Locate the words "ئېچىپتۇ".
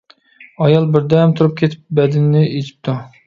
2.47-2.97